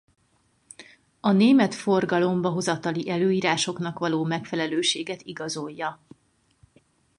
A 1.19 1.31
német 1.31 1.75
forgalomba-hozatali 1.75 3.09
előírásoknak 3.09 3.99
való 3.99 4.23
megfelelőséget 4.23 5.21
igazolja. 5.21 5.99